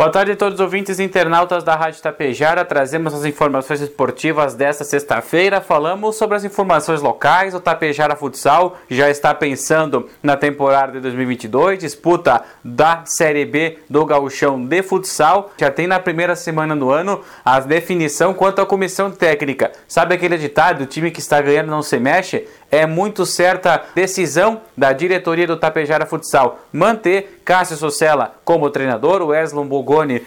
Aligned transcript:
Boa 0.00 0.10
tarde 0.10 0.32
a 0.32 0.36
todos 0.36 0.54
os 0.54 0.60
ouvintes 0.60 0.98
e 0.98 1.02
internautas 1.02 1.62
da 1.62 1.76
Rádio 1.76 2.00
Tapejara. 2.00 2.64
Trazemos 2.64 3.12
as 3.12 3.26
informações 3.26 3.82
esportivas 3.82 4.54
desta 4.54 4.82
sexta-feira. 4.82 5.60
Falamos 5.60 6.16
sobre 6.16 6.38
as 6.38 6.42
informações 6.42 7.02
locais. 7.02 7.54
O 7.54 7.60
Tapejara 7.60 8.16
Futsal 8.16 8.78
já 8.88 9.10
está 9.10 9.34
pensando 9.34 10.08
na 10.22 10.38
temporada 10.38 10.92
de 10.92 11.00
2022, 11.00 11.80
disputa 11.80 12.42
da 12.64 13.02
Série 13.04 13.44
B 13.44 13.76
do 13.90 14.06
Gauchão 14.06 14.64
de 14.64 14.82
Futsal. 14.82 15.50
Já 15.58 15.70
tem 15.70 15.86
na 15.86 16.00
primeira 16.00 16.34
semana 16.34 16.74
do 16.74 16.90
ano 16.90 17.20
a 17.44 17.60
definição 17.60 18.32
quanto 18.32 18.62
à 18.62 18.64
comissão 18.64 19.10
técnica. 19.10 19.70
Sabe 19.86 20.14
aquele 20.14 20.38
ditado: 20.38 20.84
o 20.84 20.86
time 20.86 21.10
que 21.10 21.20
está 21.20 21.42
ganhando 21.42 21.68
não 21.68 21.82
se 21.82 21.98
mexe? 22.00 22.48
É 22.70 22.86
muito 22.86 23.26
certa 23.26 23.82
decisão 23.94 24.62
da 24.74 24.94
diretoria 24.94 25.46
do 25.46 25.58
Tapejara 25.58 26.06
Futsal 26.06 26.60
manter 26.72 27.42
Cássio 27.44 27.76
Socella 27.76 28.36
como 28.44 28.70
treinador, 28.70 29.20
o 29.22 29.26
Wesley 29.26 29.64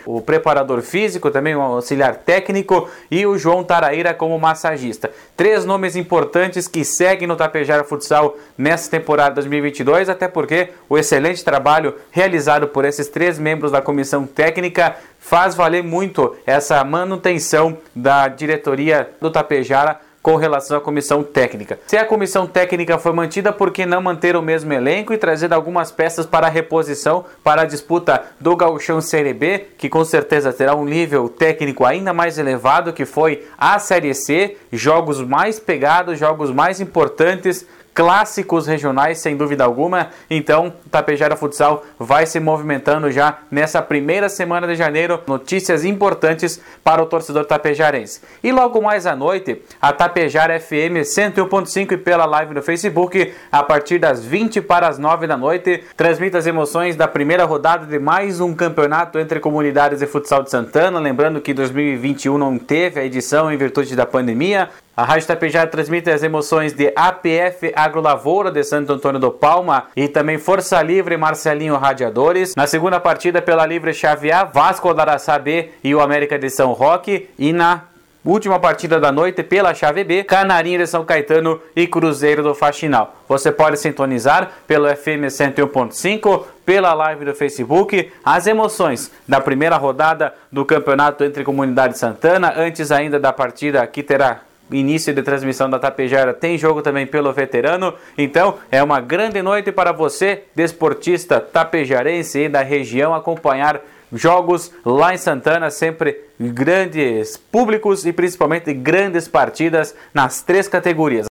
O 0.06 0.20
preparador 0.20 0.82
físico, 0.82 1.32
também 1.32 1.56
o 1.56 1.62
auxiliar 1.62 2.16
técnico, 2.16 2.90
e 3.10 3.26
o 3.26 3.38
João 3.38 3.64
Taraíra 3.64 4.14
como 4.14 4.38
massagista. 4.38 5.10
Três 5.38 5.64
nomes 5.64 5.96
importantes 5.96 6.68
que 6.68 6.84
seguem 6.84 7.28
no 7.28 7.38
Tapejara 7.38 7.84
Futsal 7.84 8.36
nessa 8.58 8.92
temporada 8.92 9.36
2022, 9.36 10.10
até 10.10 10.28
porque 10.28 10.70
o 10.90 10.98
excelente 10.98 11.44
trabalho 11.46 11.96
realizado 12.12 12.68
por 12.68 12.84
esses 12.84 13.08
três 13.08 13.40
membros 13.40 13.72
da 13.72 13.82
comissão 13.82 14.26
técnica 14.26 14.98
faz 15.18 15.56
valer 15.56 15.82
muito 15.82 16.36
essa 16.46 16.84
manutenção 16.84 17.78
da 17.96 18.28
diretoria 18.28 19.10
do 19.22 19.32
Tapejara 19.32 20.00
com 20.24 20.38
relação 20.38 20.78
à 20.78 20.82
comissão 20.82 21.22
técnica. 21.22 21.78
Se 21.86 21.98
a 21.98 22.06
comissão 22.06 22.48
técnica 22.48 22.98
foi 22.98 23.12
mantida, 23.12 23.52
por 23.52 23.72
que 23.72 23.86
não 23.86 24.02
manter 24.02 24.38
o 24.38 24.42
mesmo 24.42 24.72
elenco 24.72 25.14
e 25.14 25.18
trazer 25.18 25.54
algumas 25.54 25.92
peças 25.92 26.26
para 26.26 26.48
reposição 26.48 27.26
para 27.44 27.64
a 27.64 27.66
disputa 27.66 28.24
do 28.40 28.56
Gauchão 28.56 29.02
Série 29.02 29.34
B, 29.34 29.66
que 29.78 29.90
com 29.90 30.06
certeza 30.06 30.54
terá 30.54 30.74
um 30.74 30.86
nível 30.86 31.28
técnico 31.28 31.84
ainda 31.84 32.14
mais 32.14 32.40
elevado 32.40 32.94
que 32.94 33.06
foi 33.06 33.46
a 33.58 33.78
Série 33.80 34.14
C, 34.14 34.56
jogos 34.72 35.20
mais 35.20 35.60
pegados, 35.60 36.18
jogos 36.18 36.52
mais 36.52 36.80
importantes, 36.80 37.68
clássicos 37.94 38.68
regionais, 38.68 39.20
sem 39.20 39.38
dúvida 39.38 39.64
alguma. 39.64 40.10
Então, 40.30 40.74
Tapejara 40.90 41.36
Futsal 41.36 41.84
vai 42.00 42.26
se 42.26 42.40
movimentando 42.40 43.12
já 43.12 43.40
nessa 43.52 43.82
primeira 43.82 44.30
semana 44.30 44.68
de 44.68 44.76
janeiro. 44.76 45.20
Notícias 45.28 45.86
importantes 45.86 46.60
para 46.84 47.02
o 47.02 47.06
torcedor 47.06 47.46
tapejarense. 47.46 48.22
E 48.44 48.52
logo 48.52 48.82
mais 48.82 49.06
à 49.06 49.16
noite, 49.16 49.62
a 49.82 49.94
Tapejara 49.94 50.60
FM 50.60 51.04
101.5 51.04 51.92
e 51.94 51.98
pela 51.98 52.26
live 52.26 52.54
no 52.54 52.62
Facebook, 52.62 53.34
a 53.52 53.64
partir 53.64 54.00
das 54.00 54.24
20 54.24 54.62
para 54.62 54.88
as 54.88 54.98
9 54.98 55.28
da 55.28 55.38
noite, 55.38 55.84
transmite 55.96 56.36
as 56.36 56.48
emoções 56.48 56.96
da 56.96 57.08
primeira 57.08 57.46
rodada 57.46 57.86
de 57.86 58.00
mais 58.00 58.40
um 58.40 58.54
campeonato 58.54 59.20
entre 59.20 59.40
comunidades 59.40 60.00
de 60.00 60.08
futsal 60.08 60.44
de 60.44 60.50
Santana. 60.50 61.00
Lembrando 61.00 61.42
que 61.42 61.54
2021 61.54 62.38
não 62.38 62.58
teve 62.58 63.00
a 63.00 63.06
edição 63.06 63.52
em 63.52 63.58
virtude 63.58 63.96
da 63.96 64.06
pandemia. 64.06 64.70
A 64.96 65.04
Rádio 65.06 65.26
Tapejara 65.26 65.68
transmite 65.68 66.12
as 66.12 66.22
emoções 66.22 66.72
de 66.72 66.94
APF 66.96 67.74
Agrolavoura 67.76 68.52
de 68.52 68.64
Santo 68.64 68.94
Antônio 68.94 69.20
do 69.20 69.32
Palma 69.32 69.88
e 69.96 70.08
também 70.08 70.38
Força 70.38 70.80
Livre 70.84 71.18
Marcelinho 71.18 71.76
Radiadores. 71.78 72.56
Na 72.56 72.68
segunda 72.68 73.00
partida 73.00 73.42
pela 73.42 73.66
Livre 73.66 73.92
Xavier, 73.92 74.48
Vasco 74.54 74.94
da 74.94 75.02
Araçá 75.02 75.40
B 75.40 75.72
e 75.84 75.96
o 75.96 76.00
América 76.00 76.38
de 76.38 76.48
São 76.48 76.74
Roque. 76.74 77.28
E 77.40 77.52
na 77.52 77.86
última 78.24 78.60
partida 78.60 79.00
da 79.00 79.12
noite 79.12 79.42
pela 79.42 79.74
chave 79.74 80.04
B, 80.04 80.24
Canarinho 80.24 80.78
de 80.78 80.86
São 80.86 81.04
Caetano 81.04 81.60
e 81.76 81.88
Cruzeiro 81.88 82.44
do 82.44 82.54
Faxinal. 82.54 83.16
Você 83.28 83.52
pode 83.52 83.80
sintonizar 83.80 84.52
pelo 84.68 84.88
FM 84.88 85.26
101.5, 85.26 86.44
pela 86.64 86.94
live 86.94 87.26
do 87.26 87.34
Facebook, 87.34 88.12
as 88.24 88.46
emoções 88.46 89.12
da 89.28 89.42
primeira 89.42 89.76
rodada 89.76 90.36
do 90.52 90.64
campeonato 90.64 91.24
entre 91.24 91.44
Comunidade 91.44 91.98
Santana, 91.98 92.54
antes 92.56 92.92
ainda 92.92 93.20
da 93.20 93.34
partida 93.34 93.88
que 93.88 94.04
terá 94.04 94.42
início 94.74 95.14
de 95.14 95.22
transmissão 95.22 95.70
da 95.70 95.80
Tapejara 95.80 96.34
tem 96.34 96.58
jogo 96.58 96.82
também 96.82 97.06
pelo 97.06 97.32
veterano. 97.32 97.94
Então 98.18 98.56
é 98.72 98.82
uma 98.82 99.00
grande 99.00 99.42
noite 99.42 99.72
para 99.72 99.92
você, 99.92 100.44
desportista 100.56 101.40
tapejarense 101.40 102.40
e 102.40 102.50
da 102.50 102.62
região, 102.62 103.14
acompanhar 103.14 103.82
jogos 104.14 104.72
lá 104.86 105.14
em 105.14 105.18
Santana, 105.18 105.72
sempre 105.72 106.20
grandes 106.40 107.38
públicos 107.38 108.06
e 108.06 108.14
principalmente 108.14 108.74
grandes 108.74 109.28
partidas 109.28 109.96
nas 110.14 110.42
três 110.42 110.68
categorias. 110.68 111.22